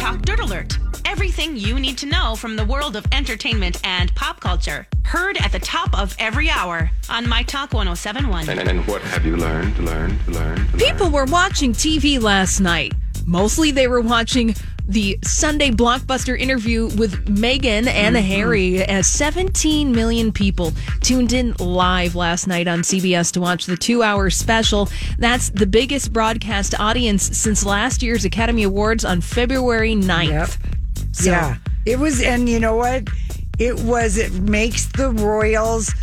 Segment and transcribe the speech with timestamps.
[0.00, 0.78] This is a My Talk Dirt Alert.
[1.04, 4.86] Everything you need to know from the world of entertainment and pop culture.
[5.04, 8.48] Heard at the top of every hour on My Talk 1071.
[8.48, 10.78] And, and what have you learned, learned, learned, learned?
[10.78, 12.94] People were watching TV last night.
[13.26, 14.54] Mostly they were watching
[14.90, 18.26] the Sunday blockbuster interview with Meghan and Mm-hmm.
[18.26, 23.76] Harry as 17 million people tuned in live last night on CBS to watch the
[23.76, 24.88] two hour special.
[25.18, 30.28] That's the biggest broadcast audience since last year's Academy Awards on February 9th.
[30.28, 30.48] Yep.
[31.12, 31.56] So- yeah.
[31.86, 33.08] It was, and you know what?
[33.58, 35.94] It was, it makes the Royals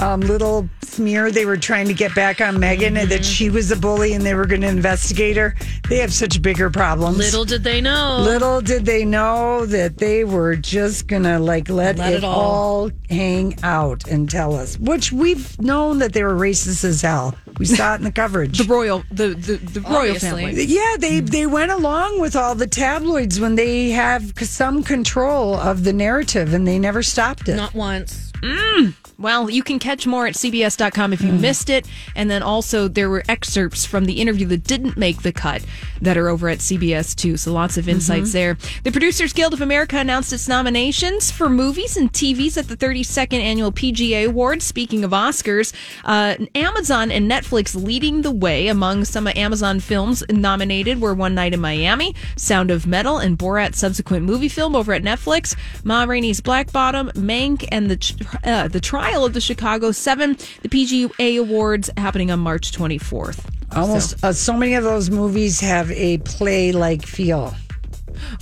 [0.00, 3.70] um, little smear they were trying to get back on Meghan and that she was
[3.70, 5.54] a bully and they were going to investigate her.
[5.88, 7.18] They have such bigger problems.
[7.18, 8.18] Little did they know.
[8.20, 12.40] Little did they know that they were just gonna like let, Let it, it all-
[12.40, 17.34] all hang out and tell us, which we've known that they were racist as hell.
[17.58, 18.58] We saw it in the coverage.
[18.64, 20.64] the royal, the, the, the royal family.
[20.64, 25.84] Yeah, they they went along with all the tabloids when they have some control of
[25.84, 27.56] the narrative, and they never stopped it.
[27.56, 28.29] Not once.
[28.42, 28.94] Mm.
[29.18, 31.40] Well, you can catch more at CBS.com if you mm.
[31.40, 31.86] missed it.
[32.16, 35.64] And then also, there were excerpts from the interview that didn't make the cut
[36.00, 37.36] that are over at CBS too.
[37.36, 38.38] So lots of insights mm-hmm.
[38.38, 38.58] there.
[38.84, 43.40] The Producers Guild of America announced its nominations for movies and TVs at the 32nd
[43.40, 44.64] Annual PGA Awards.
[44.64, 50.22] Speaking of Oscars, uh, Amazon and Netflix leading the way among some of Amazon films
[50.30, 54.94] nominated were One Night in Miami, Sound of Metal, and Borat's subsequent movie film over
[54.94, 55.54] at Netflix.
[55.84, 60.36] Ma Rainey's Black Bottom, Mank, and the tr- uh, the Trial of the Chicago Seven.
[60.62, 63.44] The PGA Awards happening on March 24th.
[63.76, 67.54] Almost uh, so many of those movies have a play like feel.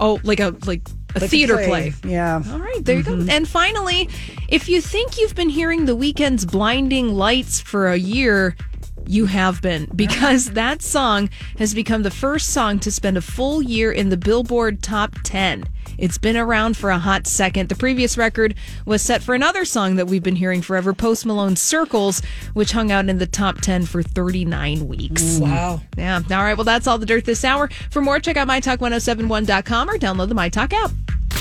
[0.00, 0.82] Oh, like a like
[1.14, 1.92] a Like a theater play.
[2.04, 2.42] Yeah.
[2.50, 3.26] All right, there you Mm-hmm.
[3.26, 3.32] go.
[3.32, 4.08] And finally,
[4.48, 8.56] if you think you've been hearing the Weeknd's blinding lights for a year,
[9.06, 13.62] you have been because that song has become the first song to spend a full
[13.62, 15.64] year in the Billboard top 10.
[15.98, 17.68] It's been around for a hot second.
[17.68, 18.54] The previous record
[18.86, 22.22] was set for another song that we've been hearing forever, Post Malone's Circles,
[22.54, 25.38] which hung out in the top 10 for 39 weeks.
[25.38, 25.80] Wow.
[25.96, 26.20] Yeah.
[26.30, 26.56] All right.
[26.56, 27.68] Well, that's all the dirt this hour.
[27.90, 30.90] For more, check out mytalk1071.com or download the MyTalk app.